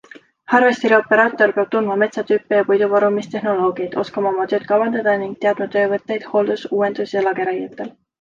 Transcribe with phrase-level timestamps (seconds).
[0.57, 7.15] Harvesterioperaator peab tundma metsatüüpe ja puiduvarumistehnoloogiaid, oskama oma tööd kavandada ning teadma töövõtteid hooldus-, uuendus-
[7.19, 7.93] ja lageraietel.